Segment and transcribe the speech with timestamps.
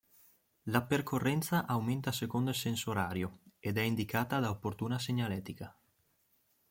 [0.63, 5.77] La percorrenza aumenta secondo il senso orario ed è indicata da opportuna segnaletica.